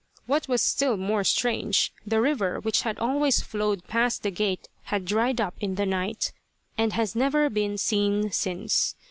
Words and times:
What 0.25 0.47
was 0.47 0.63
still 0.63 0.97
more 0.97 1.23
strange, 1.23 1.93
the 2.07 2.19
river 2.19 2.59
which 2.59 2.81
had 2.81 2.97
always 2.97 3.41
flowed 3.41 3.85
past 3.87 4.23
the 4.23 4.31
gate 4.31 4.67
had 4.85 5.05
dried 5.05 5.39
up 5.39 5.53
in 5.59 5.75
the 5.75 5.85
night, 5.85 6.31
and 6.75 6.93
has 6.93 7.15
never 7.15 7.51
been 7.51 7.77
seen 7.77 8.31
since. 8.31 8.95